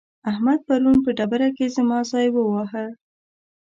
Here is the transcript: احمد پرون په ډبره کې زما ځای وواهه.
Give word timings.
احمد 0.29 0.59
پرون 0.67 0.97
په 1.05 1.09
ډبره 1.17 1.49
کې 1.57 1.73
زما 1.75 1.99
ځای 2.11 2.27
وواهه. 2.31 2.85